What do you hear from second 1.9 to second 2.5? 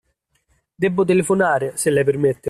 lei permette.